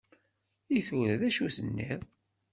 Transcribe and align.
I 0.77 0.79
tura, 0.87 1.15
d 1.19 1.21
acu 1.27 1.47
tenniḍ? 1.55 2.01